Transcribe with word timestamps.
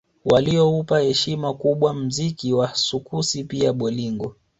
Walioupa 0.25 0.99
heshima 0.99 1.53
kubwa 1.53 1.93
mziki 1.93 2.53
wa 2.53 2.75
sukusi 2.75 3.43
pia 3.43 3.73
bolingo 3.73 4.35